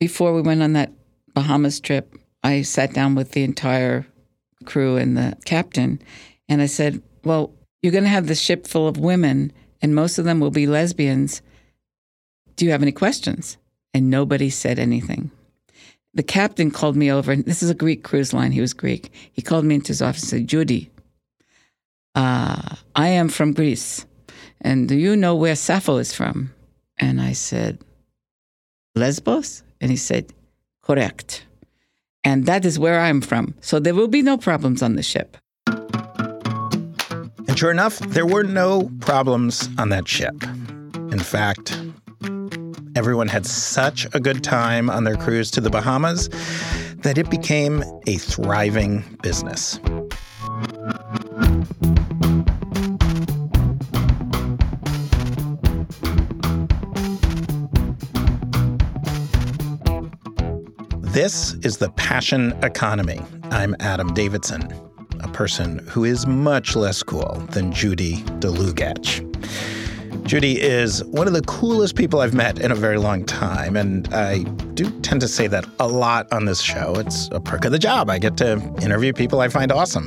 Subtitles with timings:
[0.00, 0.92] before we went on that
[1.34, 4.06] Bahamas trip, I sat down with the entire
[4.64, 6.00] crew and the captain,
[6.48, 10.18] and I said, Well, you're going to have this ship full of women, and most
[10.18, 11.42] of them will be lesbians.
[12.56, 13.56] Do you have any questions?
[13.94, 15.30] And nobody said anything.
[16.14, 18.52] The captain called me over, and this is a Greek cruise line.
[18.52, 19.12] He was Greek.
[19.32, 20.90] He called me into his office and said, Judy,
[22.14, 24.04] uh, I am from Greece.
[24.60, 26.52] And do you know where Sappho is from?
[26.98, 27.78] And I said,
[28.96, 29.62] Lesbos?
[29.80, 30.32] And he said,
[30.82, 31.44] Correct.
[32.24, 33.54] And that is where I'm from.
[33.60, 35.36] So there will be no problems on the ship.
[35.66, 40.34] And sure enough, there were no problems on that ship.
[41.12, 41.80] In fact,
[42.96, 46.28] everyone had such a good time on their cruise to the Bahamas
[47.02, 49.78] that it became a thriving business.
[61.20, 63.20] This is the Passion Economy.
[63.50, 64.72] I'm Adam Davidson,
[65.18, 69.18] a person who is much less cool than Judy Dlugacz.
[70.28, 74.06] Judy is one of the coolest people I've met in a very long time, and
[74.12, 74.42] I
[74.74, 76.92] do tend to say that a lot on this show.
[76.96, 78.10] It's a perk of the job.
[78.10, 80.06] I get to interview people I find awesome.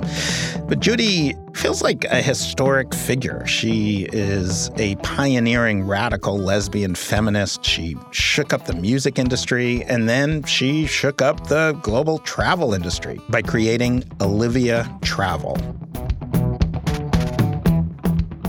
[0.67, 3.47] But Judy feels like a historic figure.
[3.47, 7.65] She is a pioneering radical lesbian feminist.
[7.65, 13.19] She shook up the music industry, and then she shook up the global travel industry
[13.29, 15.57] by creating Olivia Travel.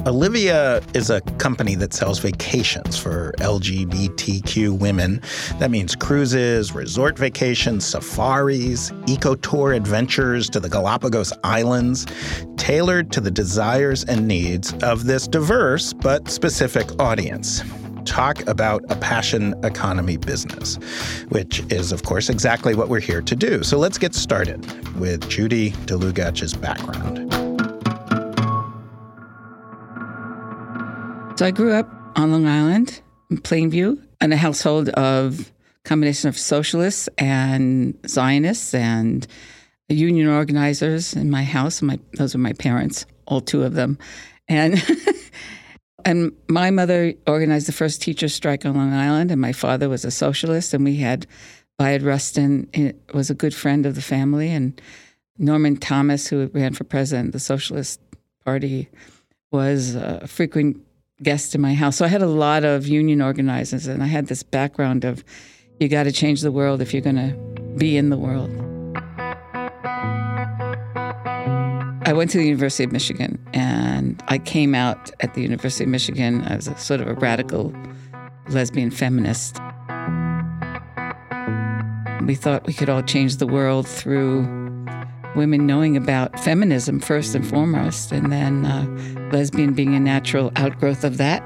[0.04, 5.20] Olivia is a company that sells vacations for LGBTQ women.
[5.60, 12.06] That means cruises, resort vacations, safaris, eco tour adventures to the Galapagos Islands,
[12.56, 17.62] tailored to the desires and needs of this diverse but specific audience
[18.04, 20.74] talk about a passion economy business,
[21.28, 23.62] which is, of course, exactly what we're here to do.
[23.62, 27.41] So let's get started with Judy Dlugacz's background.
[31.42, 35.52] So I grew up on Long Island, in Plainview, in a household of
[35.84, 39.26] combination of socialists and Zionists and
[39.88, 41.82] union organizers in my house.
[41.82, 43.98] My those were my parents, all two of them,
[44.46, 44.80] and
[46.04, 50.04] and my mother organized the first teacher strike on Long Island, and my father was
[50.04, 51.26] a socialist, and we had
[51.76, 54.80] Bayard Rustin eh, was a good friend of the family, and
[55.38, 57.98] Norman Thomas, who ran for president of the Socialist
[58.44, 58.88] Party,
[59.50, 60.80] was a frequent
[61.22, 61.96] guest in my house.
[61.96, 65.24] So I had a lot of union organizers, and I had this background of
[65.80, 67.34] you got to change the world if you're going to
[67.76, 68.50] be in the world.
[72.04, 75.90] I went to the University of Michigan, and I came out at the University of
[75.90, 77.72] Michigan as a sort of a radical
[78.48, 79.58] lesbian feminist.
[82.26, 84.61] We thought we could all change the world through
[85.34, 91.04] women knowing about feminism first and foremost, and then uh, lesbian being a natural outgrowth
[91.04, 91.42] of that.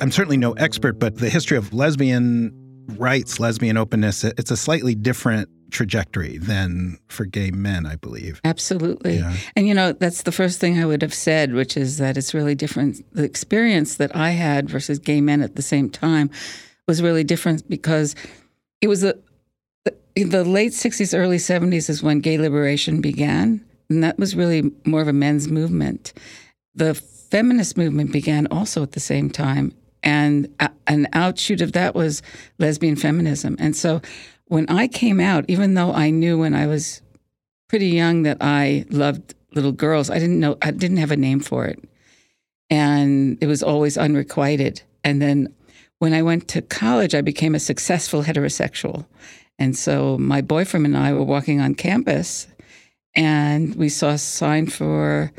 [0.00, 2.52] I'm certainly no expert, but the history of lesbian
[2.96, 8.40] rights, lesbian openness, it's a slightly different trajectory than for gay men, I believe.
[8.44, 9.16] Absolutely.
[9.16, 9.34] Yeah.
[9.56, 12.34] And you know, that's the first thing I would have said, which is that it's
[12.34, 13.04] really different.
[13.12, 16.30] The experience that I had versus gay men at the same time
[16.86, 18.14] was really different because
[18.80, 19.14] it was a,
[20.16, 23.64] the late 60s, early 70s is when gay liberation began.
[23.90, 26.12] And that was really more of a men's movement.
[26.74, 29.74] The feminist movement began also at the same time.
[30.02, 30.48] And
[30.86, 32.22] an outshoot of that was
[32.58, 33.56] lesbian feminism.
[33.58, 34.02] And so
[34.46, 37.00] when I came out, even though I knew when I was
[37.68, 41.40] pretty young that I loved little girls, I didn't know, I didn't have a name
[41.40, 41.82] for it.
[42.70, 44.82] And it was always unrequited.
[45.02, 45.54] And then
[45.98, 49.06] when I went to college, I became a successful heterosexual.
[49.58, 52.48] And so my boyfriend and I were walking on campus
[53.14, 55.32] and we saw a sign for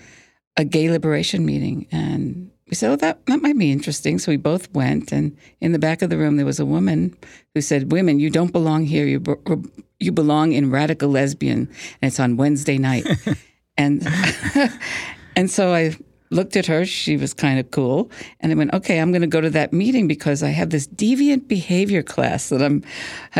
[0.57, 1.87] a gay liberation meeting.
[1.91, 4.17] And we said, oh, that, that might be interesting.
[4.17, 5.11] So we both went.
[5.11, 7.15] And in the back of the room, there was a woman
[7.53, 9.05] who said, Women, you don't belong here.
[9.05, 9.21] You,
[9.99, 11.69] you belong in Radical Lesbian.
[12.01, 13.05] And it's on Wednesday night.
[13.77, 14.07] and,
[15.35, 15.95] and so I
[16.35, 16.85] looked at her.
[16.85, 18.11] She was kind of cool.
[18.39, 20.87] And I went, okay, I'm going to go to that meeting because I have this
[20.87, 22.83] deviant behavior class that I'm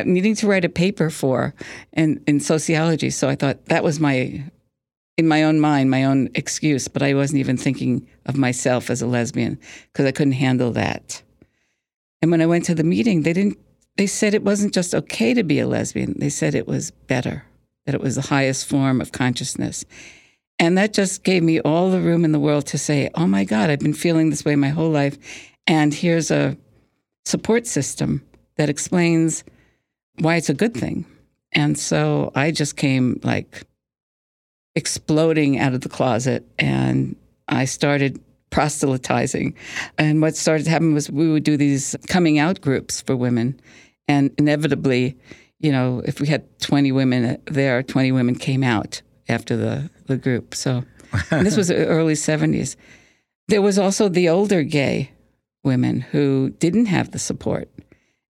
[0.06, 1.54] needing to write a paper for
[1.94, 3.10] in, in sociology.
[3.10, 4.44] So I thought that was my,
[5.18, 9.02] in my own mind, my own excuse, but I wasn't even thinking of myself as
[9.02, 9.60] a lesbian
[9.92, 11.22] because I couldn't handle that.
[12.22, 13.60] And when I went to the meeting, they didn't,
[13.98, 16.16] they said it wasn't just okay to be a lesbian.
[16.18, 17.46] They said it was better,
[17.86, 19.86] that it was the highest form of consciousness.
[20.60, 23.44] And that just gave me all the room in the world to say, oh my
[23.44, 25.18] God, I've been feeling this way my whole life.
[25.68, 26.58] And here's a
[27.26, 28.26] support system
[28.58, 29.44] that explains
[30.20, 31.06] why it's a good thing.
[31.52, 33.66] And so I just came like
[34.76, 37.16] exploding out of the closet and
[37.48, 39.56] I started proselytizing.
[39.98, 43.60] And what started to happen was we would do these coming out groups for women.
[44.08, 45.18] And inevitably,
[45.60, 49.90] you know, if we had 20 women uh, there, 20 women came out after the,
[50.06, 50.56] the group.
[50.56, 50.84] So
[51.30, 52.76] this was early 70s.
[53.48, 55.12] There was also the older gay
[55.64, 57.70] women who didn't have the support.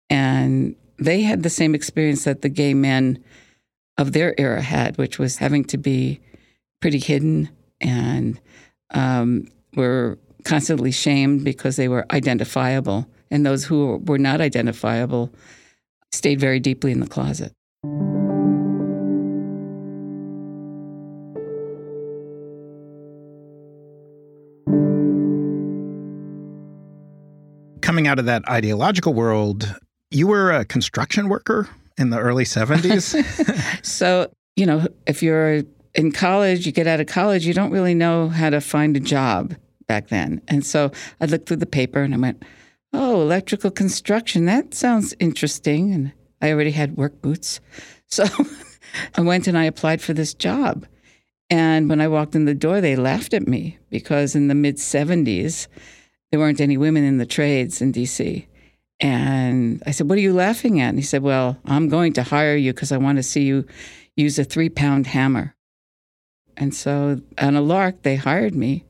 [0.10, 3.24] And they had the same experience that the gay men
[3.98, 6.20] of their era had, which was having to be
[6.82, 7.50] pretty hidden
[7.82, 8.40] and
[8.92, 13.08] um, were constantly shamed because they were identifiable.
[13.32, 15.34] And those who were not identifiable
[16.12, 17.52] stayed very deeply in the closet.
[27.96, 29.74] Coming out of that ideological world,
[30.12, 33.16] you were a construction worker in the early 70s.
[33.86, 35.64] so, you know, if you're
[35.94, 39.00] in college, you get out of college, you don't really know how to find a
[39.00, 39.56] job
[39.88, 40.42] back then.
[40.50, 42.44] And so I looked through the paper and I went,
[42.92, 45.94] oh, electrical construction, that sounds interesting.
[45.94, 47.62] And I already had work boots.
[48.08, 48.26] So
[49.16, 50.86] I went and I applied for this job.
[51.50, 54.76] And when I walked in the door, they laughed at me because in the mid
[54.76, 55.68] 70s,
[56.32, 58.46] there weren't any women in the trades in DC.
[59.00, 60.90] And I said, What are you laughing at?
[60.90, 63.66] And he said, Well, I'm going to hire you because I want to see you
[64.16, 65.56] use a three pound hammer.
[66.58, 68.86] And so on a lark, they hired me.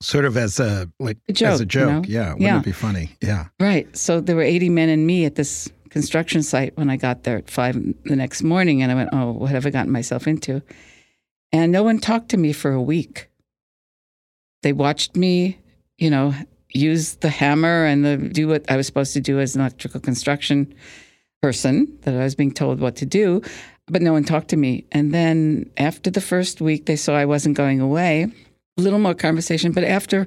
[0.00, 1.86] Sort of as a like a joke, as a joke.
[1.86, 2.02] You know?
[2.06, 2.32] Yeah.
[2.32, 2.58] Wouldn't yeah.
[2.58, 3.10] it be funny?
[3.20, 3.46] Yeah.
[3.58, 3.94] Right.
[3.96, 7.38] So there were 80 men and me at this construction site when I got there
[7.38, 7.74] at five
[8.04, 8.82] the next morning.
[8.82, 10.62] And I went, Oh, what have I gotten myself into?
[11.52, 13.28] And no one talked to me for a week.
[14.62, 15.58] They watched me,
[15.98, 16.34] you know,
[16.72, 20.00] use the hammer and the, do what I was supposed to do as an electrical
[20.00, 20.74] construction
[21.42, 23.42] person, that I was being told what to do,
[23.88, 24.86] but no one talked to me.
[24.92, 28.26] And then after the first week, they saw I wasn't going away.
[28.78, 30.26] A little more conversation, but after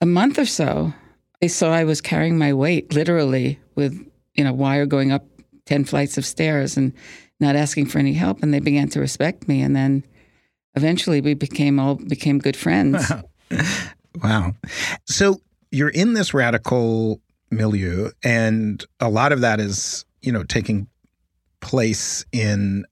[0.00, 0.94] a month or so,
[1.40, 3.94] they saw I was carrying my weight literally with
[4.34, 5.26] you know wire going up
[5.66, 6.92] ten flights of stairs and
[7.38, 9.60] not asking for any help, and they began to respect me.
[9.60, 10.04] And then
[10.74, 13.12] eventually, we became all became good friends.
[14.22, 14.54] wow.
[15.04, 15.40] So
[15.76, 17.20] you're in this radical
[17.50, 20.88] milieu, and a lot of that is, you know, taking
[21.60, 22.86] place in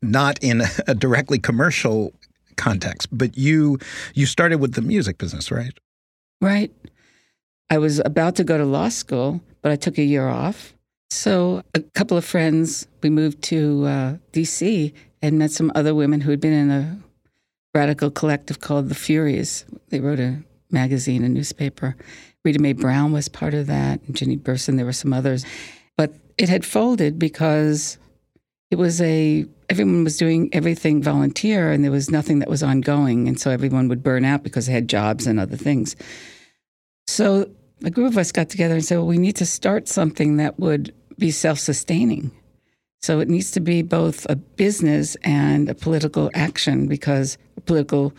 [0.00, 2.12] not in a directly commercial
[2.56, 3.78] context, but you
[4.14, 5.78] you started with the music business, right?
[6.40, 6.72] Right.
[7.70, 10.74] I was about to go to law school, but I took a year off.
[11.10, 14.94] So a couple of friends, we moved to uh, D.C.
[15.20, 16.98] and met some other women who had been in a
[17.74, 19.64] radical collective called the Furies.
[19.88, 21.96] They wrote a magazine, and newspaper.
[22.44, 24.76] Rita Mae Brown was part of that, and Ginny Berson.
[24.76, 25.44] There were some others,
[25.96, 27.98] but it had folded because
[28.70, 33.28] it was a everyone was doing everything volunteer, and there was nothing that was ongoing,
[33.28, 35.94] and so everyone would burn out because they had jobs and other things.
[37.06, 37.48] So
[37.84, 40.58] a group of us got together and said, "Well, we need to start something that
[40.58, 42.32] would be self-sustaining."
[43.02, 48.14] So it needs to be both a business and a political action because a political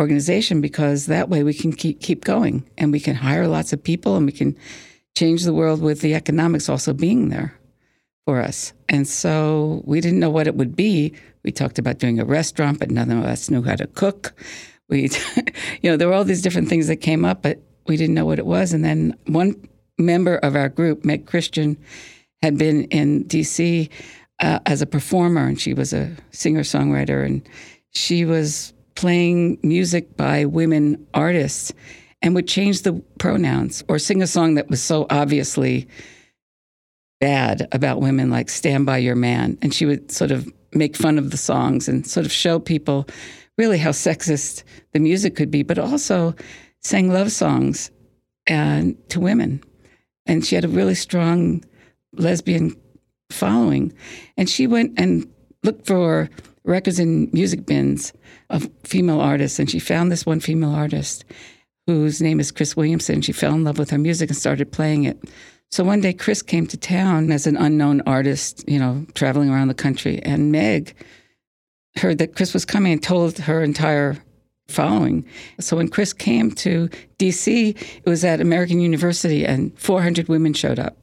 [0.00, 3.82] organization because that way we can keep keep going and we can hire lots of
[3.82, 4.56] people and we can
[5.16, 7.58] change the world with the economics also being there
[8.24, 8.72] for us.
[8.88, 11.14] And so we didn't know what it would be.
[11.42, 14.34] We talked about doing a restaurant, but none of us knew how to cook.
[14.88, 15.10] We,
[15.82, 18.26] you know, there were all these different things that came up, but we didn't know
[18.26, 18.72] what it was.
[18.72, 19.56] And then one
[19.98, 21.76] member of our group, Meg Christian,
[22.42, 23.90] had been in D.C.
[24.40, 27.42] Uh, as a performer, and she was a singer songwriter, and
[27.90, 31.72] she was playing music by women artists
[32.22, 35.88] and would change the pronouns or sing a song that was so obviously
[37.20, 39.58] bad about women, like Stand By Your Man.
[39.62, 43.06] And she would sort of make fun of the songs and sort of show people
[43.56, 46.34] really how sexist the music could be, but also
[46.80, 47.90] sang love songs
[48.46, 49.62] and to women.
[50.26, 51.64] And she had a really strong
[52.12, 52.76] lesbian
[53.30, 53.92] following.
[54.36, 55.26] And she went and
[55.62, 56.30] looked for
[56.64, 58.12] records in music bins
[58.50, 61.24] of female artists, and she found this one female artist
[61.86, 63.22] whose name is Cris Williamson.
[63.22, 65.18] She fell in love with her music and started playing it.
[65.70, 69.68] So one day, Cris came to town as an unknown artist, you know, traveling around
[69.68, 70.94] the country, and Meg
[71.96, 74.16] heard that Cris was coming and told her entire
[74.68, 75.26] following.
[75.60, 80.78] So when Cris came to DC, it was at American University, and 400 women showed
[80.78, 80.96] up.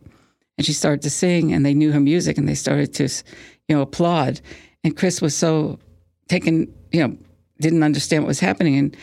[0.57, 3.03] And she started to sing, and they knew her music, and they started to,
[3.67, 4.41] you know, applaud.
[4.83, 5.79] And Cris was so
[6.29, 7.17] taken, you know,
[7.59, 8.97] didn't understand what was happening and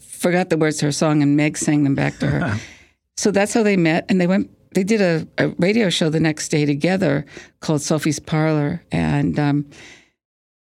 [0.00, 2.60] forgot the words to her song, and Meg sang them back to her.
[3.16, 6.20] so that's how they met, and they went they did a, a, radio show the
[6.20, 7.24] next day together
[7.60, 8.82] called Sophie's Parlor.
[8.92, 9.70] And um,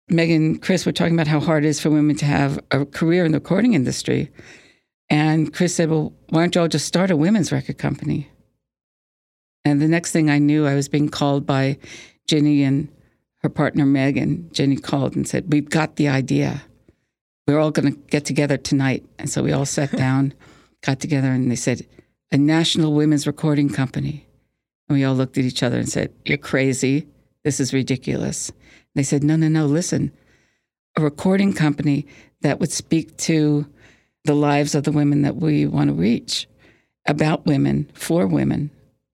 [0.08, 2.86] Meg and Cris were talking about how hard it is for women to have a
[2.86, 4.30] career in the recording industry.
[5.10, 8.30] And Cris said, Well, why don't you all just start a women's record company?
[9.68, 11.76] And the next thing I knew, I was being called by
[12.26, 12.88] Ginny and
[13.42, 14.48] her partner Megan.
[14.52, 16.62] Ginny called and said, We've got the idea.
[17.46, 19.04] We're all going to get together tonight.
[19.18, 20.32] And so we all sat down,
[20.82, 21.86] got together, and they said,
[22.32, 24.26] A national women's recording company.
[24.88, 27.06] And we all looked at each other and said, You're crazy.
[27.44, 28.48] This is ridiculous.
[28.48, 28.56] And
[28.94, 30.12] they said, No, no, no, listen.
[30.96, 32.06] A recording company
[32.40, 33.66] that would speak to
[34.24, 36.48] the lives of the women that we want to reach,
[37.06, 38.70] about women, for women.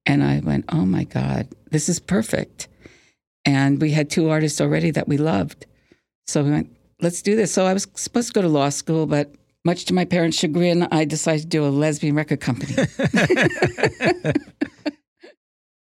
[0.06, 2.68] And I went, oh my God, this is perfect.
[3.44, 5.66] And we had two artists already that we loved.
[6.26, 7.52] So we went, let's do this.
[7.52, 9.34] So I was supposed to go to law school, but
[9.64, 12.74] much to my parents' chagrin, I decided to do a lesbian record company.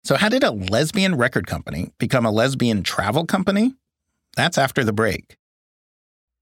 [0.05, 3.75] so, how did a lesbian record company become a lesbian travel company?
[4.37, 5.37] That's after the break.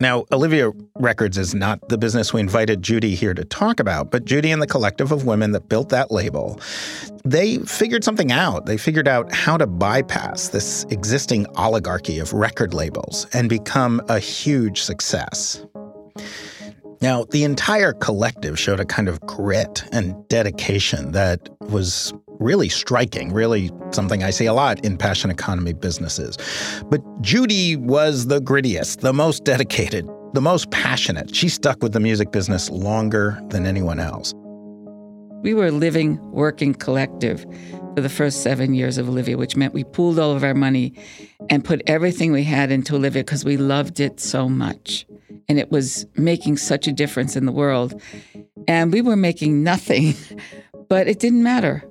[0.00, 4.24] Now, Olivia Records is not the business we invited Judy here to talk about, but
[4.24, 6.58] Judy and the collective of women that built that label,
[7.24, 8.66] they figured something out.
[8.66, 14.18] They figured out how to bypass this existing oligarchy of record labels and become a
[14.18, 15.64] huge success.
[17.00, 23.32] Now, the entire collective showed a kind of grit and dedication that was really striking,
[23.32, 26.36] really something I see a lot in passion economy businesses.
[26.90, 31.34] But Judy was the grittiest, the most dedicated, the most passionate.
[31.34, 34.34] She stuck with the music business longer than anyone else.
[35.42, 37.44] We were a living, working collective
[37.94, 40.94] for the first seven years of Olivia, which meant we pooled all of our money
[41.50, 45.04] and put everything we had into Olivia because we loved it so much.
[45.48, 48.00] And it was making such a difference in the world.
[48.68, 50.14] And we were making nothing,
[50.88, 51.84] but it didn't matter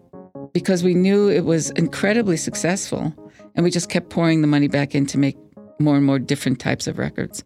[0.54, 3.14] because we knew it was incredibly successful
[3.56, 5.38] and we just kept pouring the money back in to make
[5.80, 7.44] more and more different types of records.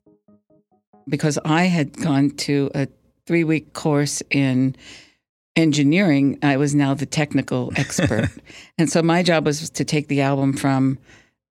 [1.07, 2.87] Because I had gone to a
[3.25, 4.75] three week course in
[5.55, 8.29] engineering, I was now the technical expert.
[8.77, 10.97] and so my job was to take the album from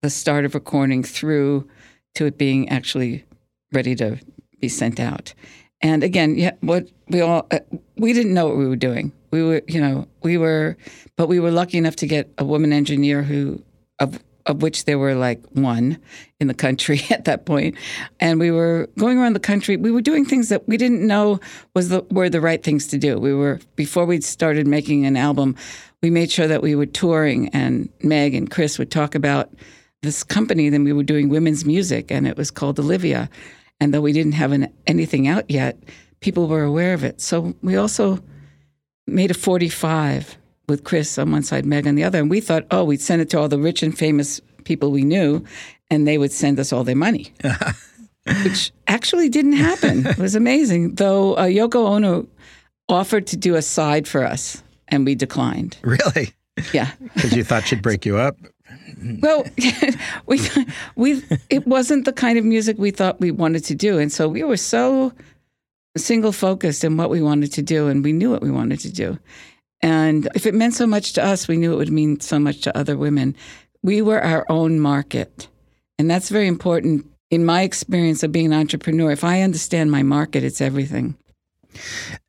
[0.02, 1.68] the start of recording through
[2.14, 3.24] to it being actually
[3.72, 4.18] ready to
[4.60, 5.34] be sent out.
[5.84, 7.58] And again, yeah, what we all uh,
[7.96, 9.12] we didn't know what we were doing.
[9.30, 10.78] We were, you know, we were,
[11.16, 13.62] but we were lucky enough to get a woman engineer who,
[13.98, 15.98] of of which there were like one
[16.40, 17.76] in the country at that point.
[18.18, 19.76] and we were going around the country.
[19.76, 21.38] We were doing things that we didn't know
[21.74, 23.18] was the were the right things to do.
[23.18, 25.54] We were before we started making an album.
[26.02, 29.50] We made sure that we were touring, and Meg and Cris would talk about
[30.02, 30.70] this company.
[30.70, 33.28] Then we were doing women's music, and it was called Olivia.
[33.80, 35.78] And though we didn't have an, anything out yet,
[36.20, 37.20] people were aware of it.
[37.20, 38.18] So we also
[39.06, 40.38] made a 45
[40.68, 42.18] with Cris on one side, Meg on the other.
[42.18, 45.04] And we thought, oh, we'd send it to all the rich and famous people we
[45.04, 45.44] knew,
[45.90, 47.32] and they would send us all their money.
[48.44, 50.06] Which actually didn't happen.
[50.06, 50.94] It was amazing.
[50.94, 52.26] Though uh, Yoko Ono
[52.88, 55.76] offered to do a side for us, and we declined.
[55.82, 56.32] Really?
[56.72, 56.90] Yeah.
[57.14, 58.36] Because you thought she'd break you up?
[59.22, 59.44] Well,
[60.26, 60.40] we
[60.96, 64.28] we it wasn't the kind of music we thought we wanted to do, and so
[64.28, 65.12] we were so
[65.96, 68.92] single focused in what we wanted to do, and we knew what we wanted to
[68.92, 69.18] do.
[69.80, 72.62] And if it meant so much to us, we knew it would mean so much
[72.62, 73.36] to other women.
[73.82, 75.48] We were our own market,
[75.98, 79.10] and that's very important in my experience of being an entrepreneur.
[79.10, 81.16] If I understand my market, it's everything.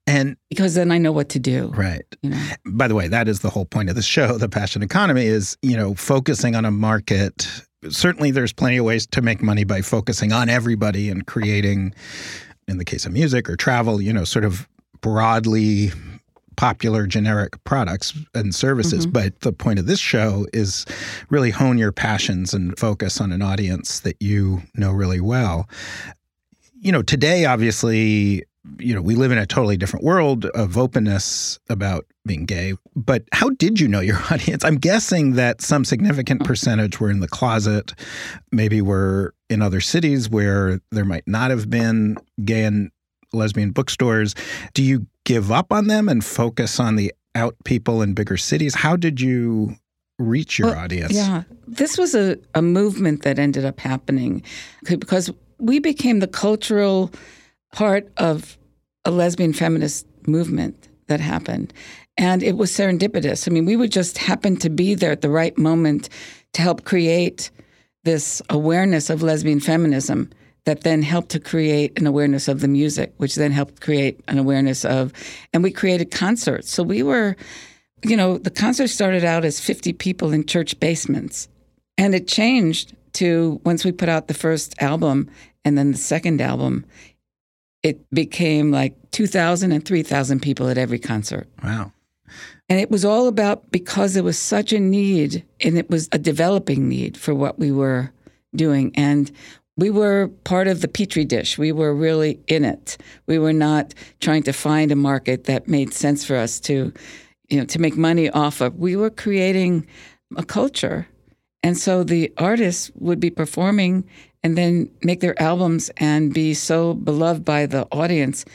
[0.07, 1.67] And because then I know what to do.
[1.75, 2.05] Right.
[2.21, 2.49] You know?
[2.65, 5.57] By the way, that is the whole point of the show, The Passion Economy, is,
[5.61, 7.47] you know, focusing on a market.
[7.89, 11.93] Certainly there's plenty of ways to make money by focusing on everybody and creating,
[12.67, 14.67] in the case of music or travel, you know, sort of
[15.01, 15.91] broadly
[16.55, 19.05] popular generic products and services.
[19.05, 19.11] Mm-hmm.
[19.11, 20.85] But the point of this show is
[21.29, 25.67] really hone your passions and focus on an audience that you know really well.
[26.79, 28.43] You know, today, obviously,
[28.79, 32.73] you know, we live in a totally different world of openness about being gay.
[32.95, 34.63] But how did you know your audience?
[34.63, 36.45] I'm guessing that some significant mm.
[36.45, 37.93] percentage were in the closet,
[38.51, 42.91] maybe were in other cities where there might not have been gay and
[43.33, 44.33] lesbian bookstores.
[44.73, 48.75] Do you give up on them and focus on the out people in bigger cities?
[48.75, 49.75] How did you
[50.17, 51.13] reach your Well, audience?
[51.13, 54.41] Yeah, this was a, a movement that ended up happening
[54.87, 55.29] because
[55.59, 57.11] we became the cultural
[57.75, 58.57] part of
[59.03, 61.73] a lesbian feminist movement that happened.
[62.17, 63.47] And it was serendipitous.
[63.47, 66.07] I mean, we would just happen to be there at the right moment
[66.53, 67.51] to help create
[68.05, 70.29] this awareness of lesbian feminism
[70.63, 74.37] that then helped to create an awareness of the music, which then helped create an
[74.39, 75.11] awareness of,
[75.53, 76.71] and we created concerts.
[76.71, 77.35] So we were,
[78.03, 81.49] you know, the concert started out as 50 people in church basements.
[81.97, 85.29] And it changed to once we put out the first album
[85.65, 86.85] and then the second album,
[87.85, 91.47] it became like 2,000 and 3,000 people at every concert.
[91.63, 91.91] Wow.
[92.67, 96.17] And it was all about because there was such a need and it was a
[96.17, 98.11] developing need for what we were
[98.55, 98.91] doing.
[98.95, 99.31] And
[99.77, 101.59] we were part of the petri dish.
[101.59, 102.97] We were really in it.
[103.27, 106.91] We were not trying to find a market that made sense for us to,
[107.49, 108.79] you know, to make money off of.
[108.79, 109.85] We were creating
[110.35, 111.07] a culture.
[111.61, 114.05] And so the artists would be performing
[114.45, 118.45] and then make their albums and be so beloved by the audience.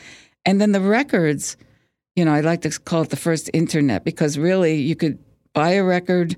[0.44, 1.56] And then the records,
[2.14, 5.18] you know, I like to call it the first internet because really you could
[5.52, 6.37] buy a record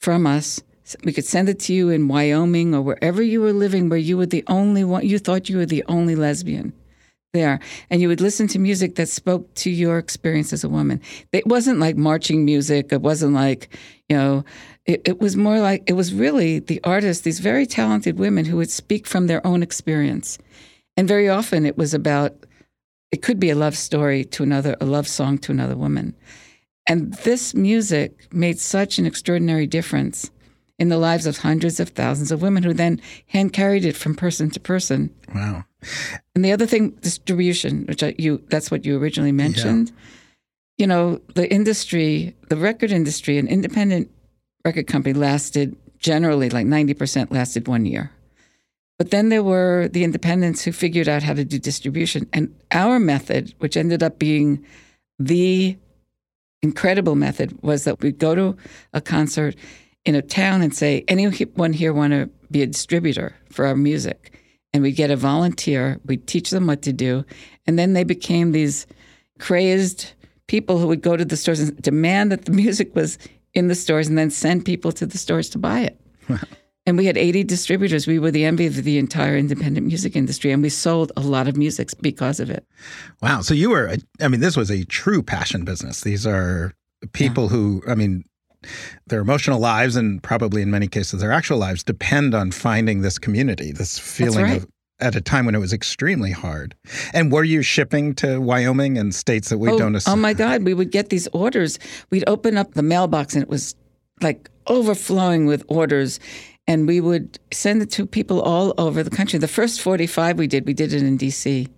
[0.00, 0.60] from us.
[1.04, 4.18] We could send it to you in Wyoming or wherever you were living where you
[4.18, 6.72] were the only one, you thought you were the only lesbian
[7.32, 7.60] there.
[7.90, 11.00] And you would listen to music that spoke to your experience as a woman.
[11.30, 12.92] It wasn't like marching music.
[12.92, 13.78] It wasn't like,
[14.08, 14.44] you know,
[14.88, 18.56] it, it was more like, it was really the artists, these very talented women who
[18.56, 20.38] would speak from their own experience.
[20.96, 22.34] And very often it was about,
[23.12, 26.16] it could be a love story to another, a love song to another woman.
[26.86, 30.30] And this music made such an extraordinary difference
[30.78, 34.14] in the lives of hundreds of thousands of women who then hand carried it from
[34.14, 35.14] person to person.
[35.34, 35.64] Wow.
[36.34, 39.92] And the other thing, distribution, which I, you that's what you originally mentioned.
[40.78, 44.08] You know, the industry, the record industry, and independent
[44.68, 48.12] record company lasted generally like 90% lasted one year.
[48.98, 52.28] But then there were the independents who figured out how to do distribution.
[52.32, 54.64] And our method, which ended up being
[55.18, 55.76] the
[56.62, 58.56] incredible method, was that we'd go to
[58.92, 59.54] a concert
[60.04, 64.38] in a town and say, anyone here want to be a distributor for our music?
[64.74, 67.24] And we'd get a volunteer, we'd teach them what to do.
[67.66, 68.86] And then they became these
[69.38, 70.12] crazed
[70.46, 73.16] people who would go to the stores and demand that the music was
[73.58, 76.00] in the stores and then send people to the stores to buy it.
[76.86, 78.06] And we had 80 distributors.
[78.06, 81.46] We were the envy of the entire independent music industry, and we sold a lot
[81.46, 82.66] of music because of it.
[83.20, 83.42] Wow.
[83.42, 86.00] So you were, I mean, this was a true passion business.
[86.00, 86.72] These are
[87.12, 88.24] people who, I mean,
[89.06, 93.18] their emotional lives and probably in many cases their actual lives depend on finding this
[93.18, 94.56] community, this feeling right.
[94.56, 94.66] of
[95.00, 96.74] at a time when it was extremely hard.
[97.12, 100.64] And were you shipping to Wyoming and states that we oh, don't oh my God,
[100.64, 101.78] we would get these orders.
[102.10, 103.74] We'd open up the mailbox and it was
[104.20, 106.18] like overflowing with orders.
[106.66, 109.38] And we would send it to people all over the country.
[109.38, 111.68] The first 45 we did, we did it in DC.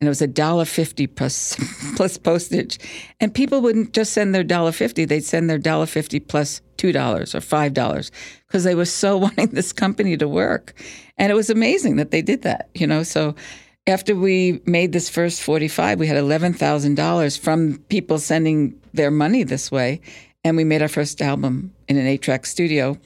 [0.00, 1.56] And it was a dollar fifty plus
[1.96, 2.78] plus postage.
[3.20, 6.92] And people wouldn't just send their dollar fifty, they'd send their dollar fifty plus two
[6.92, 8.10] dollars or five dollars
[8.46, 10.74] because they were so wanting this company to work.
[11.16, 13.02] And it was amazing that they did that, you know.
[13.02, 13.34] So
[13.88, 19.72] after we made this first 45, we had $11,000 from people sending their money this
[19.72, 20.02] way.
[20.44, 22.98] And we made our first album in an eight track studio.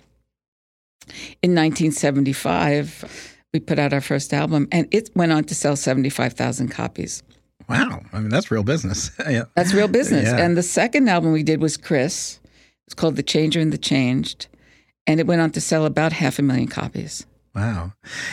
[1.40, 6.68] In 1975, we put out our first album, and it went on to sell 75,000
[6.68, 7.22] copies.
[7.68, 8.02] Wow.
[8.12, 9.10] I mean, that's real business.
[9.28, 9.44] yeah.
[9.54, 10.24] That's real business.
[10.26, 10.38] Yeah.
[10.44, 12.40] And the second album we did was Cris.
[12.86, 14.48] It's called The Changer and the Changed.
[15.06, 17.26] And it went on to sell about half a million copies.
[17.54, 17.92] Wow.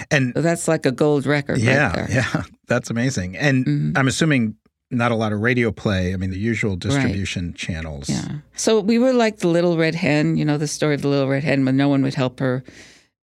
[0.09, 2.07] And So that's like a gold record yeah, right there.
[2.09, 3.35] yeah, that's amazing.
[3.37, 3.97] And Mhm.
[3.97, 4.55] I'm assuming
[4.91, 6.13] not a lot of radio play.
[6.13, 8.09] I mean, the usual distribution channels.
[8.09, 8.39] Yeah.
[8.55, 11.27] So we were like the little red hen, you know, the story of the little
[11.27, 12.63] red hen when no one would help her,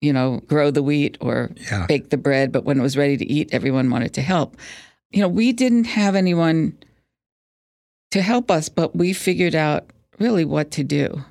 [0.04, 1.86] you know, grow the wheat or Yeah.
[1.88, 2.52] bake the bread.
[2.52, 4.58] But when it was ready to eat, everyone wanted to help.
[5.12, 6.78] You know, we didn't have anyone
[8.12, 9.86] to help us, but we figured out
[10.20, 11.24] really what to do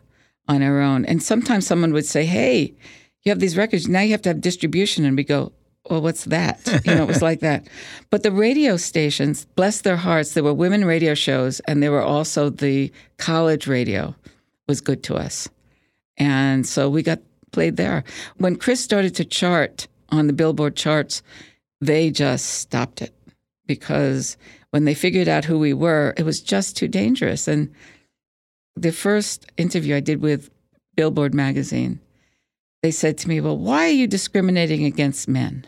[0.48, 1.04] on our own.
[1.04, 2.74] And sometimes someone would say, Hey,
[3.22, 5.04] you have these records, now you have to have distribution.
[5.04, 5.52] And we go,
[5.90, 6.60] Well, what's that?
[6.86, 7.66] You know, it was like that.
[8.10, 12.02] But the radio stations, bless their hearts, there were women radio shows, and there were
[12.02, 14.14] also the college radio
[14.66, 15.48] was good to us.
[16.18, 17.20] And so we got
[17.52, 18.02] played there.
[18.38, 21.22] When Cris started to chart on the Billboard charts,
[21.80, 23.14] they just stopped it
[23.66, 24.36] because
[24.70, 27.46] when they figured out who we were, it was just too dangerous.
[27.46, 27.70] And
[28.76, 30.50] the first interview I did with
[30.96, 32.00] Billboard magazine,
[32.82, 35.66] they said to me, Well, why are you discriminating against men?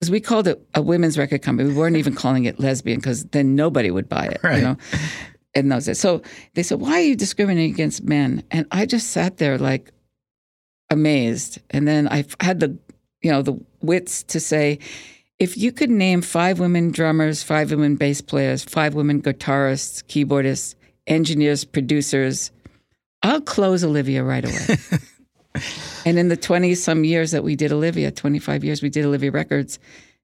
[0.00, 1.68] Because we called it a women's record company.
[1.70, 4.56] We weren't even calling it lesbian because then nobody would buy it, Right.
[4.58, 4.76] you know?
[5.54, 6.00] And those days.
[6.00, 6.20] So
[6.54, 8.42] they said, Why are you discriminating against men?
[8.50, 9.92] And I just sat there like
[10.90, 11.58] amazed.
[11.70, 12.76] And then I had the,
[13.22, 14.78] you know, the wits to say,
[15.38, 20.74] if you could name five women drummers, five women bass players, five women guitarists, keyboardists,
[21.06, 22.50] engineers, producers,
[23.22, 25.00] I'll close Olivia right away.
[26.06, 29.30] and in the 20 some years that we did Olivia, 25 years we did Olivia
[29.30, 29.78] Records,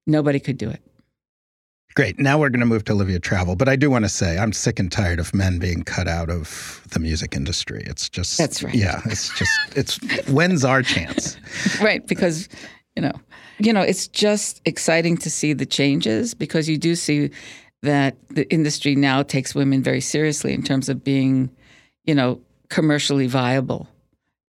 [0.05, 0.81] nobody could do it.
[1.93, 2.19] Great.
[2.19, 4.53] Now we're going to move to Olivia Travel, but I do want to say I'm
[4.53, 7.83] sick and tired of men being cut out of the music industry.
[7.85, 8.73] It's just That's right.
[8.73, 11.37] Yeah, it's just it's when's our chance?
[11.81, 12.47] right because
[12.95, 13.13] you know
[13.59, 17.29] you know it's just exciting to see the changes because you do see
[17.81, 21.49] that the industry now takes women very seriously in terms of being
[22.05, 23.87] you know commercially viable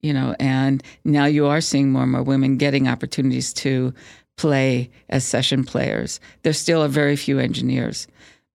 [0.02, 3.94] you know and now you are seeing more and more women getting opportunities to
[4.42, 8.08] play as session players there still are very few engineers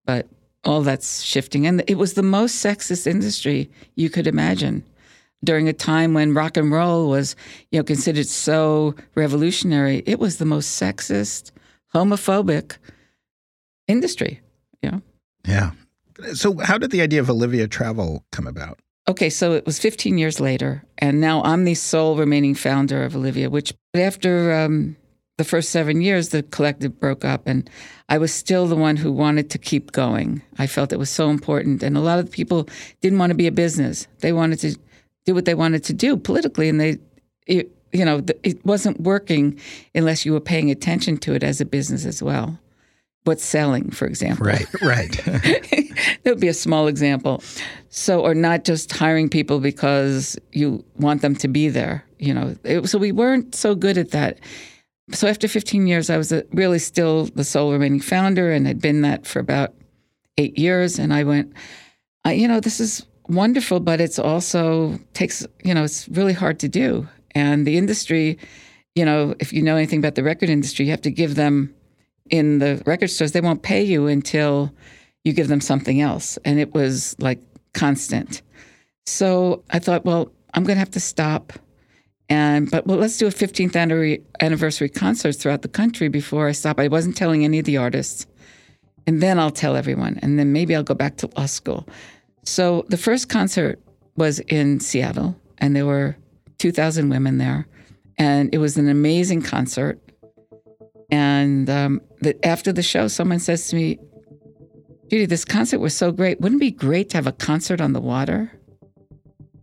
[0.05, 0.27] but
[0.65, 4.83] all that's shifting and it was the most sexist industry you could imagine
[5.45, 7.37] during a time when rock and roll was,
[7.71, 11.51] you know, considered so revolutionary, it was the most sexist,
[11.95, 12.77] homophobic
[13.89, 14.41] industry.
[14.83, 15.03] You know.
[15.47, 15.71] Yeah.
[16.35, 18.81] So how did the idea of Olivia Travel come about?
[19.09, 23.15] Okay, so it was 15 years later, and now I'm the sole remaining founder of
[23.15, 23.49] Olivia.
[23.49, 24.97] Which after um,
[25.37, 27.69] the first seven years, the collective broke up, and
[28.09, 30.43] I was still the one who wanted to keep going.
[30.59, 32.69] I felt it was so important, and a lot of the people
[33.01, 34.79] didn't want to be a business; they wanted to
[35.27, 36.99] do what they wanted to do politically, and they,
[37.47, 39.61] it, you know, it wasn't working
[39.95, 42.59] unless you were paying attention to it as a business as well.
[43.25, 44.47] What's selling, for example?
[44.47, 45.11] Right, right.
[45.25, 47.43] that would be a small example.
[47.89, 52.05] So, or not just hiring people because you want them to be there.
[52.19, 54.39] You know, it, so we weren't so good at that.
[55.13, 58.81] So after 15 years, I was uh really still the sole remaining founder, and had
[58.81, 59.75] been that for about
[60.37, 60.99] eight years.
[60.99, 61.53] And I went,
[62.25, 66.59] I, you know, this is wonderful, but it's also takes, you know, it's really hard
[66.61, 67.09] to do.
[67.35, 68.39] And the industry,
[68.95, 71.75] you know, if you know anything about the record industry, you have to give them
[72.31, 74.73] in the record stores, they won't pay you until
[75.25, 76.39] you give them something else.
[76.45, 77.41] And it was like
[77.75, 78.43] constant.
[79.05, 81.53] So I thought, well, I'm going to have to stop.
[82.29, 83.77] And, but well, let's do a 15th
[84.41, 86.81] anniversary- concert throughout the country before I stop.
[86.81, 88.27] I wasn't telling any of the artists.
[89.07, 90.19] And then I'll tell everyone.
[90.23, 91.89] And then maybe I'll go back to law school.
[92.43, 93.81] So the first concert
[94.17, 96.17] was in Seattle, and there were
[96.59, 97.69] 2,000 women there.
[98.19, 100.01] And it was an amazing concert.
[101.11, 103.99] And um, the, after the show, someone says to me,
[105.09, 106.41] Judy, this concert was so great.
[106.41, 108.51] Wouldn't it be great to have a concert on the water?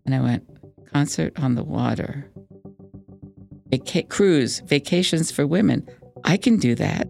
[0.05, 0.47] And I went,
[0.93, 2.29] concert on the water.
[3.73, 5.87] Vaca- cruise, vacations for women.
[6.23, 7.07] I can do that.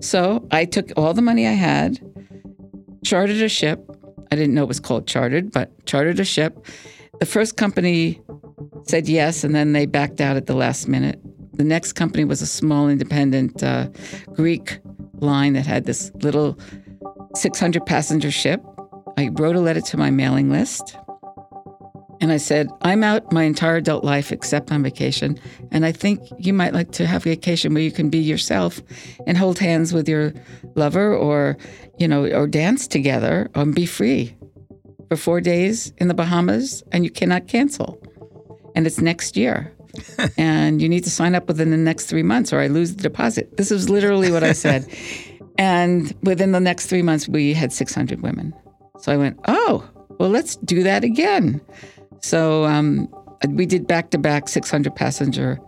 [0.00, 2.00] So I took all the money I had,
[3.04, 3.84] chartered a ship.
[4.32, 6.66] I didn't know it was called chartered, but chartered a ship.
[7.20, 8.20] The first company
[8.84, 11.20] said yes, and then they backed out at the last minute.
[11.52, 13.88] The next company was a small independent uh,
[14.32, 14.78] Greek
[15.20, 16.58] line that had this little
[17.34, 18.62] 600 passenger ship.
[19.16, 20.96] I wrote a letter to my mailing list.
[22.20, 25.38] And I said, I'm out my entire adult life except on vacation.
[25.70, 28.80] And I think you might like to have a vacation where you can be yourself
[29.26, 30.32] and hold hands with your
[30.74, 31.56] lover or,
[31.98, 34.36] you know, or dance together and be free
[35.08, 38.00] for four days in the Bahamas and you cannot cancel.
[38.74, 39.72] And it's next year.
[40.38, 43.02] and you need to sign up within the next three months or I lose the
[43.02, 43.56] deposit.
[43.56, 44.88] This is literally what I said.
[45.58, 48.54] and within the next three months, we had 600 women.
[48.98, 51.60] So I went, oh, well, let's do that again.
[52.20, 53.12] So um,
[53.48, 55.60] we did back to back 600 passenger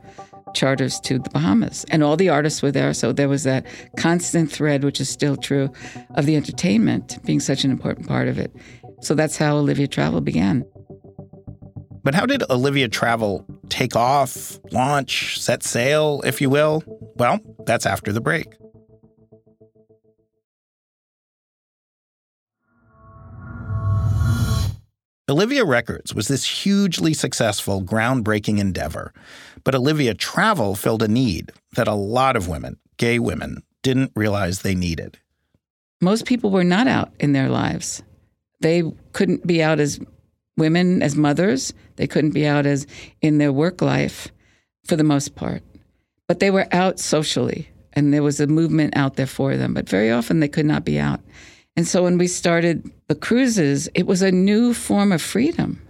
[0.55, 2.95] charters to the Bahamas, and all the artists were there.
[2.95, 3.67] So there was that
[3.99, 5.71] constant thread, which is still true,
[6.15, 8.55] of the entertainment being such an important part of it.
[9.01, 10.65] So that's how Olivia Travel began.
[12.03, 16.83] But how did Olivia Travel take off, launch, set sail, if you will?
[17.17, 18.47] Well, that's after the break.
[25.29, 29.13] Olivia Records was this hugely successful, groundbreaking endeavor.
[29.65, 34.63] But Olivia Travel filled a need that a lot of women, gay women, didn't realize
[34.63, 35.19] they needed.
[36.01, 38.05] Most people were not out in their lives.
[38.61, 39.99] They couldn't be out as
[40.57, 41.73] women, as mothers.
[41.97, 42.87] They couldn't be out as
[43.21, 44.29] in their work life
[44.85, 45.63] for the most part.
[46.29, 49.75] but they were out socially and there was a movement out there for them.
[49.75, 51.21] But very often they could not be out.
[51.77, 55.81] And so when we started the cruises, it was a new form of freedom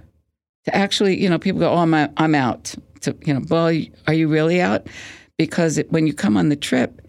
[0.64, 1.94] to actually, you know, people go, oh, I'm.
[2.16, 2.75] I'm out.
[3.03, 3.72] To, you know, well,
[4.07, 4.88] are you really out?
[5.37, 7.03] Because it, when you come on the trip,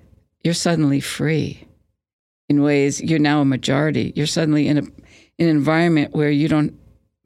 [0.43, 1.67] you're suddenly free
[2.49, 4.13] in ways you're now a majority.
[4.15, 4.81] You're suddenly in a
[5.37, 6.77] in an environment where you don't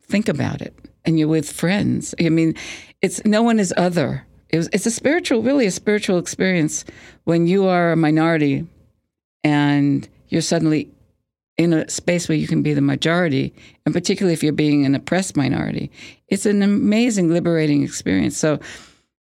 [0.04, 0.74] think about it
[1.06, 2.14] and you're with friends.
[2.20, 2.56] I mean,
[3.02, 4.26] it's no one is other.
[4.50, 6.84] It was, it's a spiritual, really a spiritual experience
[7.24, 8.68] when you are a minority
[9.44, 10.90] and you're suddenly
[11.64, 13.54] in a space where you can be the majority,
[13.86, 15.92] and particularly if you're being an oppressed minority.
[16.28, 18.38] It's an amazing, liberating experience.
[18.38, 18.60] So,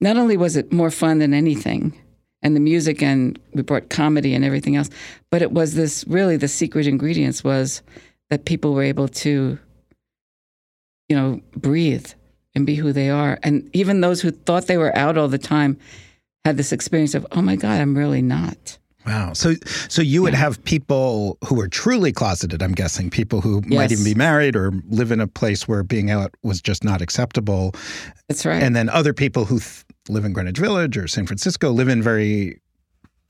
[0.00, 1.94] not only was it more fun than anything,
[2.42, 4.88] and the music, and we brought comedy and everything else,
[5.31, 7.83] but it was this really the secret ingredients was
[8.31, 9.59] that people were able to,
[11.09, 12.11] you know, breathe
[12.55, 13.38] and be who they are.
[13.42, 15.79] And even those who thought they were out all the time
[16.44, 18.79] had this experience of, oh my God, I'm really not.
[19.11, 19.33] Wow.
[19.33, 19.55] So
[19.88, 23.77] so you would have people who are truly closeted, I'm guessing, people who yes.
[23.77, 27.03] might even be married or live in a place where being out was just not
[27.03, 27.75] acceptable.
[28.29, 28.62] That's right.
[28.62, 29.59] And then other people who
[30.09, 32.61] live in Greenwich Village or San Francisco live in very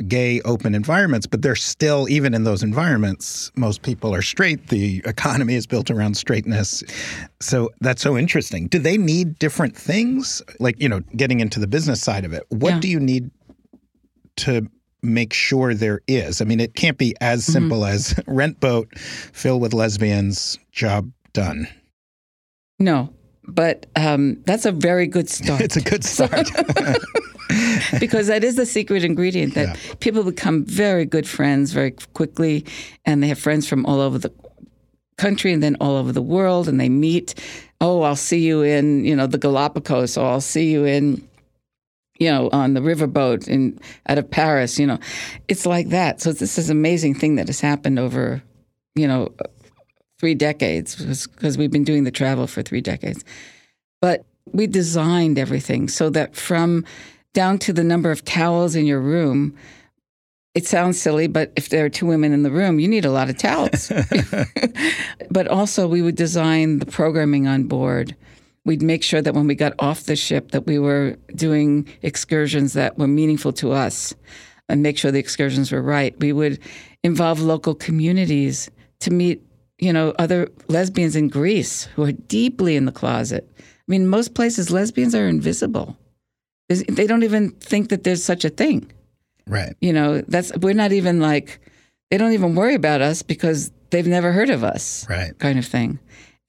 [0.09, 5.03] gay open environments but they're still even in those environments most people are straight the
[5.05, 6.83] economy is built around straightness
[7.39, 11.67] so that's so interesting do they need different things like you know getting into the
[11.67, 12.81] business side of it what yeah.
[12.81, 13.31] do you need
[14.37, 14.67] to
[15.03, 17.53] make sure there is i mean it can't be as mm-hmm.
[17.53, 17.95] simple mm-hmm.
[17.95, 21.67] as rent boat fill with lesbians job done
[22.79, 23.13] no
[23.51, 25.61] but um, that's a very good start.
[25.65, 26.49] it's a good start.
[28.01, 29.95] because that is the secret ingredient that yeah.
[30.01, 32.65] people become very good friends very quickly,
[33.05, 34.33] and they have friends from all over the
[35.19, 37.35] country and then all over the world, and they meet.
[37.83, 41.27] Oh, I'll see you in you know the Galapagos, or I'll see you in
[42.21, 44.99] you know, on the riverboat in out of Paris, you know,
[45.49, 46.21] it's like that.
[46.21, 48.43] So this is amazing thing that has happened over,
[48.95, 49.35] you know,
[50.19, 53.25] three decades because we've been doing the travel for three decades.
[54.03, 56.85] But we designed everything so that from
[57.33, 59.57] down to the number of towels in your room,
[60.55, 63.11] it sounds silly, but if there are two women in the room, you need a
[63.11, 63.91] lot of towels.
[65.31, 68.15] but also, we would design the programming on board.
[68.65, 72.75] We'd make sure that when we got off the ship, that we were doing excursions
[72.75, 74.15] that were meaningful to us,
[74.69, 76.19] and make sure the excursions were right.
[76.21, 76.61] We would
[77.03, 78.71] involve local communities
[79.01, 79.43] to meet
[79.81, 83.51] you know, other lesbians in Greece who are deeply in the closet.
[83.59, 85.97] I mean, most places lesbians are invisible.
[86.69, 88.93] They don't even think that there's such a thing.
[89.47, 89.75] Right.
[89.81, 91.61] You know, that's we're not even like
[92.11, 95.09] they don't even worry about us because they've never heard of us.
[95.09, 95.37] Right.
[95.39, 95.99] Kind of thing.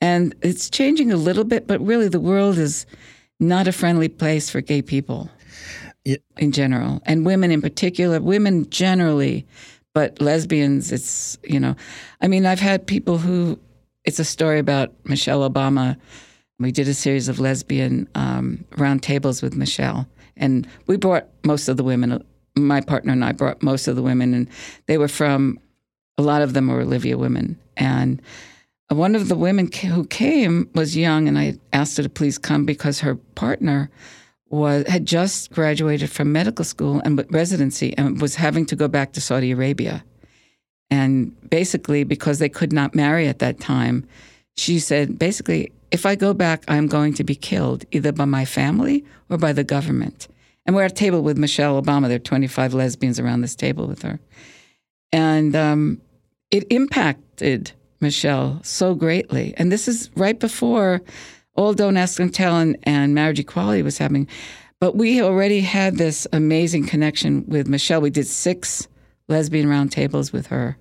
[0.01, 2.85] And it's changing a little bit, but really the world is
[3.39, 5.29] not a friendly place for gay people
[6.03, 6.17] yeah.
[6.37, 8.19] in general, and women in particular.
[8.19, 9.45] Women generally
[9.93, 11.75] but lesbians, it's, you know,
[12.21, 13.59] I mean, I've had people who,
[14.05, 15.97] it's a story about Michelle Obama.
[16.59, 21.77] We did a series of lesbian um, roundtables with Michelle, and we brought most of
[21.77, 22.23] the women.
[22.55, 24.47] My partner and I brought most of the women, and
[24.85, 25.59] they were from,
[26.17, 27.57] a lot of them were Olivia women.
[27.75, 28.21] And
[28.95, 32.65] one of the women who came was young, and I asked her to please come
[32.65, 33.89] because her partner
[34.49, 39.13] was had just graduated from medical school and residency and was having to go back
[39.13, 40.03] to Saudi Arabia.
[40.89, 44.05] And basically, because they could not marry at that time,
[44.57, 48.43] she said, basically, if I go back, I'm going to be killed either by my
[48.43, 50.27] family or by the government.
[50.65, 52.07] And we're at a table with Michelle Obama.
[52.07, 54.19] There are 25 lesbians around this table with her.
[55.13, 56.01] And um,
[56.51, 59.53] it impacted Michelle so greatly.
[59.57, 61.01] And this is right before
[61.55, 64.27] all Don't Ask, Don't Tell and, and Marriage Equality was happening.
[64.79, 68.01] But we already had this amazing connection with Michelle.
[68.01, 68.87] We did six
[69.27, 70.77] lesbian roundtables with her.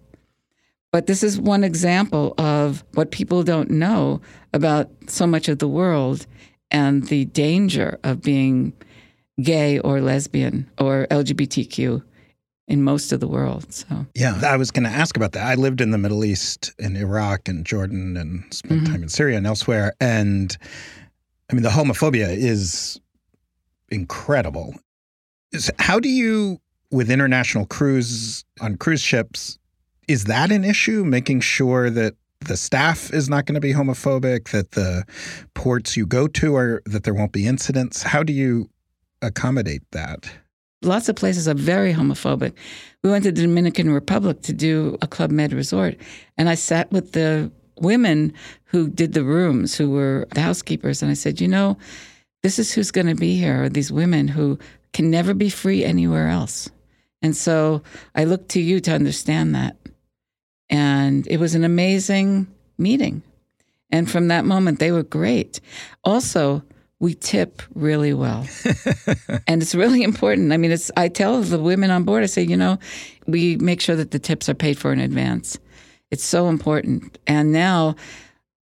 [0.92, 4.20] But this is one example of what people don't know
[4.52, 6.26] about so much of the world
[6.70, 8.72] and the danger of being
[9.42, 12.02] gay or lesbian or LGBTQ
[12.70, 13.72] in most of the world.
[13.72, 15.44] So yeah, I was going to ask about that.
[15.44, 18.92] I lived in the Middle East, in Iraq and Jordan, and spent mm-hmm.
[18.92, 19.92] time in Syria and elsewhere.
[20.00, 20.56] And
[21.50, 23.00] I mean, the homophobia is
[23.88, 24.76] incredible.
[25.80, 26.60] How do you,
[26.92, 29.58] with international cruise on cruise ships,
[30.06, 31.04] is that an issue?
[31.04, 32.14] Making sure that
[32.46, 35.04] the staff is not going to be homophobic, that the
[35.54, 38.04] ports you go to are that there won't be incidents.
[38.04, 38.70] How do you
[39.22, 40.30] accommodate that?
[40.82, 42.52] Lots of places are very homophobic.
[43.02, 45.96] We went to the Dominican Republic to do a Club Med resort,
[46.36, 48.32] and I sat with the women
[48.64, 51.76] who did the rooms, who were the housekeepers, and I said, you know,
[52.42, 53.68] this is who's going to be here.
[53.68, 54.58] These women who
[54.92, 56.70] can never be free anywhere else.
[57.22, 57.82] And so
[58.14, 59.76] I look to you to understand that.
[60.68, 62.46] And it was an amazing
[62.78, 63.22] meeting.
[63.90, 65.60] And from that moment, they were great.
[66.04, 66.62] Also,
[67.00, 68.46] we tip really well.
[69.48, 70.52] and it's really important.
[70.52, 72.78] I mean, it's I tell the women on board, I say, you know,
[73.26, 75.58] we make sure that the tips are paid for in advance.
[76.10, 77.18] It's so important.
[77.26, 77.96] And now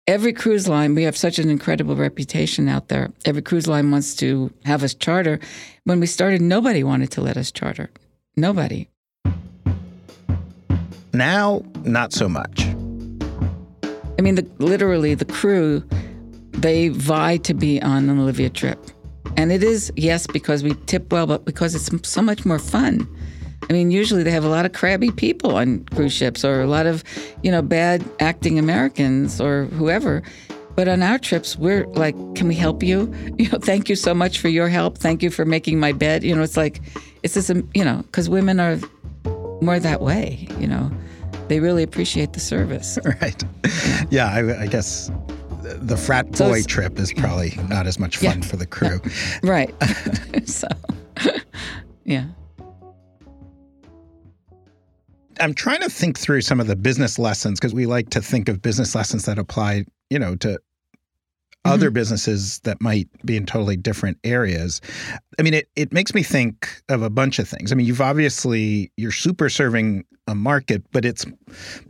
[0.07, 3.13] every cruise line, we have such an incredible reputation out there.
[3.25, 5.41] Every cruise line wants to have us charter.
[5.85, 7.91] When we started, nobody wanted to let us charter.
[8.37, 8.89] Nobody.
[11.13, 12.67] Now, not so much.
[14.19, 15.83] I mean, the, literally, the crew,
[16.63, 18.79] they vie to be on an Olivia trip.
[19.37, 23.07] And it is, yes, because we tip well, but because it's so much more fun.
[23.69, 26.67] I mean, usually they have a lot of crabby people on cruise ships or a
[26.67, 27.05] lot of,
[27.43, 30.23] you know, bad acting Americans or whoever.
[30.75, 33.13] But on our trips, we're like, can we help you?
[33.39, 34.99] You know, thank you so much for your help.
[34.99, 36.25] Thank you for making my bed.
[36.25, 36.81] You know, it's like,
[37.23, 38.79] it's this, um, you know, because women are
[39.61, 40.91] more that way, you know.
[41.49, 42.99] They really appreciate the service.
[43.23, 43.43] Right.
[44.11, 45.11] Yeah, I, I guess
[45.77, 48.47] the frat So boy trip is probably not as much fun Yeah.
[48.47, 49.01] for the crew.
[49.43, 49.75] Right.
[50.47, 50.69] so,
[52.05, 52.27] yeah.
[55.41, 58.49] I'm trying to think through some of the business lessons because we like to think
[58.49, 60.59] of business lessons that apply, you know, to
[61.65, 61.95] other mm-hmm.
[61.95, 64.81] businesses that might be in totally different areas.
[65.39, 67.73] I mean, it it makes me think of a bunch of things.
[67.73, 71.25] I mean, you've obviously you're super serving a market, but it's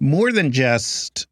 [0.00, 1.26] more than just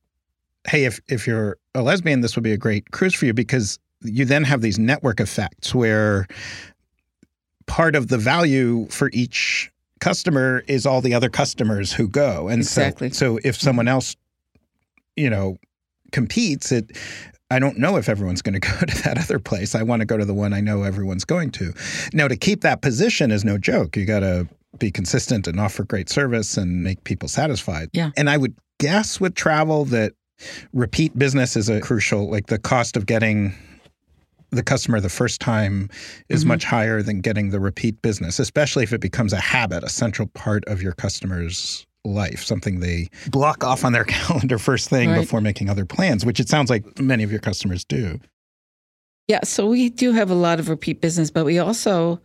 [0.69, 3.79] hey, if if you're a lesbian, this would be a great cruise for you because
[4.03, 6.27] you then have these network effects where
[7.67, 12.49] part of the value for each customer is all the other customers who go.
[12.49, 13.11] And Exactly.
[13.11, 13.65] so so if mm-hmm.
[13.65, 14.17] someone else,
[15.17, 15.57] you know,
[16.13, 16.97] competes, it
[17.51, 19.75] I don't know if everyone's going to go to that other place.
[19.75, 21.73] I want to go to the one I know everyone's going to.
[22.13, 23.97] Now, to keep that position is no joke.
[23.97, 24.49] You got to
[24.79, 27.89] be consistent and offer great service and make people satisfied.
[27.93, 28.11] Yeah.
[28.17, 30.13] And I would guess with travel that
[30.73, 33.55] repeat business is a crucial, like the cost of getting
[34.51, 35.91] the customer the first time
[36.29, 36.49] is Mm-hmm.
[36.49, 40.29] much higher than getting the repeat business, especially if it becomes a habit, a central
[40.29, 45.21] part of your customer's life, something they block off on their calendar first thing Right.
[45.21, 48.21] before making other plans, which it sounds like many of your customers do.
[49.27, 52.21] Yeah, so we do have a lot of repeat business, but we also,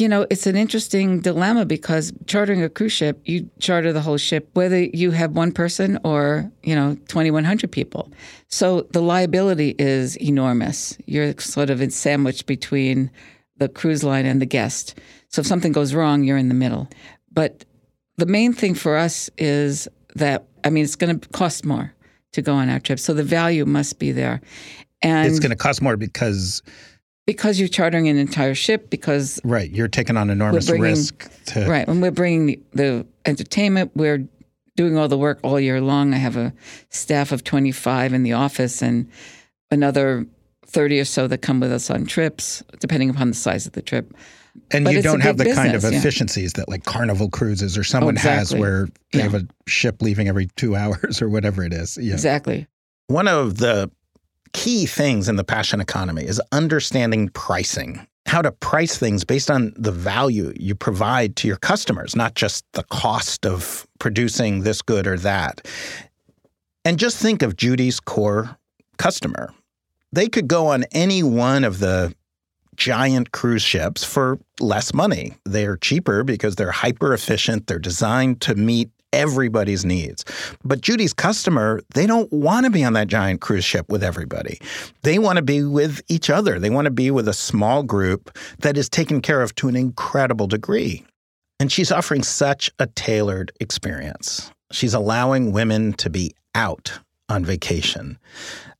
[0.00, 4.16] you know, it's an interesting dilemma because chartering a cruise ship, you charter the whole
[4.16, 8.10] ship, whether you have one person or, you know, 2,100 people.
[8.48, 10.96] So the liability is enormous.
[11.04, 13.10] You're sort of sandwiched between
[13.58, 14.98] the cruise line and the guest.
[15.28, 16.88] So if something goes wrong, you're in the middle.
[17.30, 17.66] But
[18.16, 21.92] the main thing for us is that, I mean, it's going to cost more
[22.32, 22.98] to go on our trip.
[22.98, 24.40] So the value must be there.
[25.02, 26.62] And it's going to cost more because,
[27.32, 31.66] because you're chartering an entire ship because right, you're taking on enormous bringing- risk to.
[31.68, 34.26] right when we're bringing the, the entertainment we're
[34.76, 36.52] doing all the work all year long i have a
[36.88, 39.08] staff of 25 in the office and
[39.70, 40.26] another
[40.66, 43.82] 30 or so that come with us on trips depending upon the size of the
[43.82, 44.12] trip
[44.72, 45.98] And But you don't have the big kind of business, yeah.
[45.98, 48.60] efficiencies that like Carnival Cruises or someone has exactly.
[48.60, 49.22] where they Yeah.
[49.28, 51.96] have a ship leaving every two hours or whatever it is.
[51.96, 52.14] Yeah.
[52.14, 52.66] exactly
[53.06, 53.90] One of the
[54.52, 59.72] key things in the passion economy is understanding pricing, how to price things based on
[59.76, 65.06] the value you provide to your customers, not just the cost of producing this good
[65.06, 65.66] or that.
[66.84, 68.56] And just think of Judy's core
[68.96, 69.52] customer.
[70.12, 72.14] They could go on any one of the
[72.76, 75.34] giant cruise ships for less money.
[75.44, 80.24] They're cheaper because they're hyper efficient, they're designed to meet everybody's needs.
[80.64, 84.60] But Judy's customer, they don't want to be on that giant cruise ship with everybody.
[85.02, 86.58] They want to be with each other.
[86.58, 89.76] They want to be with a small group that is taken care of to an
[89.76, 91.04] incredible degree.
[91.58, 94.50] And she's offering such a tailored experience.
[94.72, 98.18] She's allowing women to be out on vacation.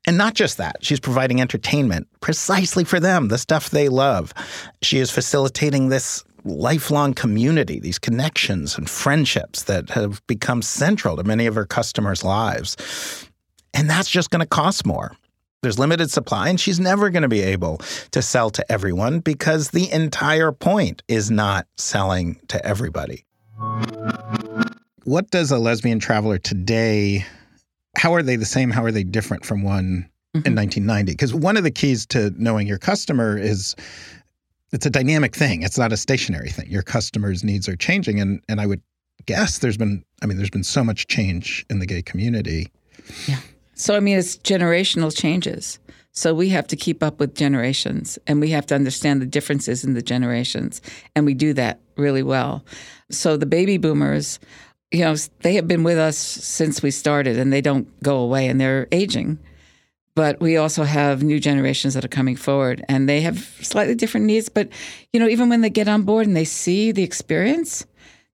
[0.07, 4.33] And not just that, she's providing entertainment precisely for them, the stuff they love.
[4.83, 11.25] She is facilitating this lifelong community, these connections and friendships that have become central to
[11.25, 13.29] many of her customers' lives.
[13.75, 15.13] And that's just going to cost more.
[15.63, 17.79] There's limited supply, and she's never going to be able
[18.13, 23.27] to sell to everyone because the entire point is not selling to everybody.
[25.05, 27.27] What does a lesbian traveler today,
[27.99, 28.71] how are they the same?
[28.71, 30.57] How are they different from one in mm-hmm.
[30.57, 31.13] 1990?
[31.13, 33.77] Because one of the keys to knowing your customer is
[34.73, 35.63] it's a dynamic thing.
[35.63, 36.71] It's not a stationary thing.
[36.71, 38.21] Your customers' needs are changing.
[38.21, 38.83] And, and I would
[39.27, 42.71] guess there's been, I mean, there's been so much change in the gay community.
[43.27, 43.39] Yeah.
[43.75, 45.79] So I mean, it's generational changes.
[46.13, 49.85] So we have to keep up with generations and we have to understand the differences
[49.85, 50.83] in the generations.
[51.15, 52.65] And we do that really well.
[53.11, 54.41] So the baby boomers,
[54.91, 58.49] you know, they have been with us since we started and they don't go away
[58.49, 59.39] and they're aging.
[60.17, 64.27] But we also have new generations that are coming forward and they have slightly different
[64.27, 64.49] needs.
[64.49, 64.69] But,
[65.13, 67.87] you know, even when they get on board and they see the experience,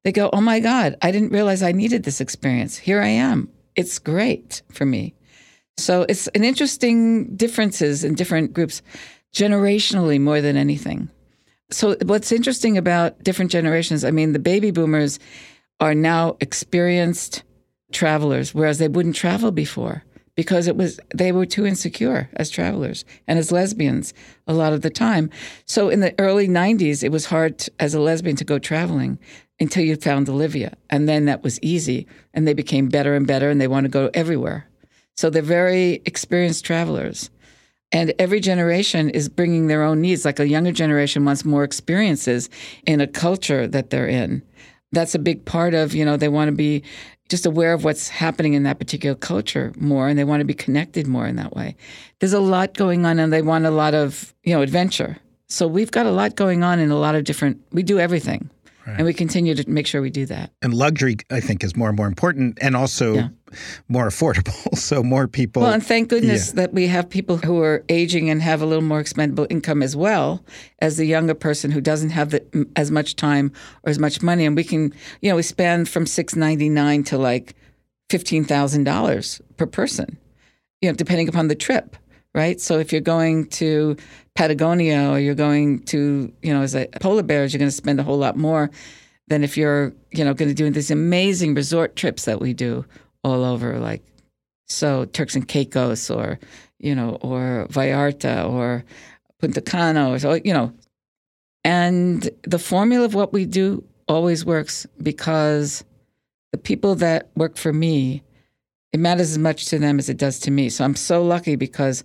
[0.03, 2.77] they go, oh my God, I didn't realize I needed this experience.
[2.77, 3.51] Here I am.
[3.75, 5.15] It's great for me.
[5.77, 8.81] So it's an interesting differences in different groups,
[9.35, 11.11] generationally more than anything.
[11.71, 15.19] So what's interesting about different generations, I mean, the baby boomers
[15.81, 17.43] are now experienced
[17.93, 20.03] travelers, whereas they wouldn't travel before
[20.37, 24.15] because it was they were too insecure as travelers and as lesbians
[24.47, 25.31] a lot of the time.
[25.65, 29.19] So in the early 90s, it was hard to, as a lesbian to go traveling
[29.59, 33.49] until you found Olivia, and then that was easy, and they became better and better,
[33.49, 34.69] and they want to go everywhere.
[35.17, 37.31] So they're very experienced travelers.
[37.93, 40.25] And every generation is bringing their own needs.
[40.25, 42.51] Like a younger generation wants more experiences
[42.85, 44.43] in a culture that they're in.
[44.93, 46.83] That's a big part of, you know, they want to be
[47.29, 50.55] just aware of what's happening in that particular culture more and they want to be
[50.55, 51.77] connected more in that way.
[52.21, 55.19] There's a lot going on and they want a lot of, you know, adventure.
[55.49, 58.51] So we've got a lot going on in a lot of different we do everything.
[58.87, 58.99] Right.
[58.99, 60.53] And we continue to make sure we do that.
[60.63, 63.29] And luxury, I think, is more and more important and also yeah.
[63.89, 64.55] more affordable.
[64.77, 65.63] So more people.
[65.63, 66.63] Well, and thank goodness yeah.
[66.63, 69.97] that we have people who are aging and have a little more expendable income as
[69.97, 70.45] well
[70.79, 74.45] as the younger person who doesn't have the, as much time or as much money.
[74.45, 77.57] And we can, you know, we spend from six ninety nine to like
[78.11, 80.19] fifteen thousand dollars per person,
[80.81, 81.97] you know, depending upon the trip
[82.37, 82.61] right?
[82.61, 83.97] So if you're going to
[84.35, 87.99] Patagonia or you're going to, you know, as a polar bears, you're going to spend
[87.99, 88.71] a whole lot more
[89.27, 92.85] than if you're, you know, going to do these amazing resort trips that we do
[93.25, 94.03] all over, like
[94.67, 96.39] so Turks and Caicos or,
[96.79, 98.85] you know, or Vallarta or
[99.41, 100.73] Punta Cana or so, you know.
[101.65, 105.85] And the formula of what we do always works because
[106.53, 108.23] the people that work for me
[108.97, 110.71] it matters as much to them as it does to me.
[110.71, 112.03] So I'm so lucky because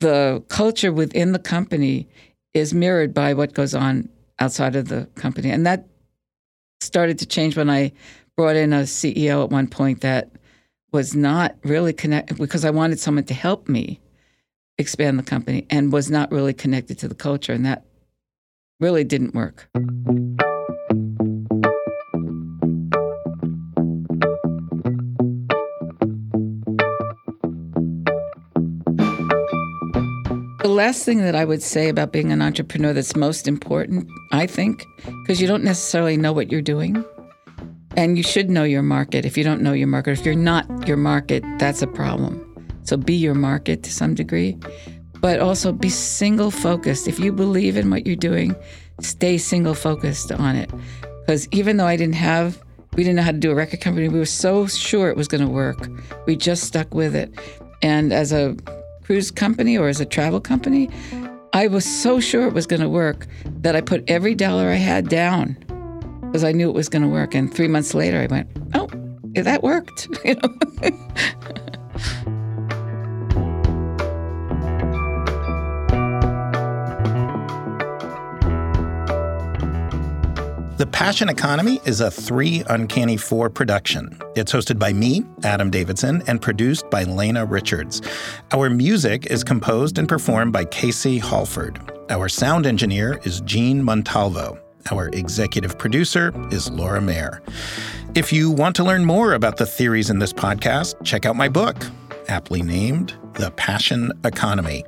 [0.00, 2.08] the culture within the company
[2.52, 4.08] is mirrored by what goes on
[4.40, 5.52] outside of the company.
[5.52, 5.86] And that
[6.80, 7.92] started to change when I
[8.36, 10.32] brought in a CEO at one point that
[10.90, 14.00] was not really connected because I wanted someone to help me
[14.78, 17.52] expand the company and was not really connected to the culture.
[17.52, 17.84] And that
[18.80, 19.68] really didn't work.
[30.74, 34.84] Last thing that I would say about being an entrepreneur that's most important, I think,
[35.22, 37.04] because you don't necessarily know what you're doing.
[37.96, 39.24] And you should know your market.
[39.24, 42.40] If you don't know your market, if you're not your market, that's a problem.
[42.82, 44.58] So be your market to some degree,
[45.20, 47.08] but also be single focused.
[47.08, 48.54] If you believe in what you're doing,
[49.00, 50.70] stay single focused on it.
[51.20, 52.62] Because even though I didn't have,
[52.94, 55.28] we didn't know how to do a record company, we were so sure it was
[55.28, 55.88] going to work.
[56.26, 57.32] We just stuck with it.
[57.80, 58.56] And as a
[59.04, 60.90] cruise company or as a travel company,
[61.52, 63.26] I was so sure it was going to work
[63.60, 65.56] that I put every dollar I had down
[66.22, 67.34] because I knew it was going to work.
[67.34, 68.88] And three months later, I went, "Oh,
[69.34, 70.58] that worked," you know.
[80.84, 84.20] The Passion Economy is a three Uncanny Four production.
[84.36, 88.02] It's hosted by me, Adam Davidson, and produced by Lena Richards.
[88.52, 91.80] Our music is composed and performed by Casey Halford.
[92.10, 94.58] Our sound engineer is Gene Montalvo.
[94.90, 97.40] Our executive producer is Laura Mayer.
[98.14, 101.48] If you want to learn more about the theories in this podcast, check out my
[101.48, 101.76] book,
[102.28, 104.84] aptly named The Passion Economy.